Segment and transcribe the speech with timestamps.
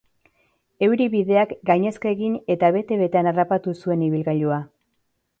[0.85, 4.59] Euri-bideak gainezka egin eta bete-betean harrapatu zuen ibilgailua.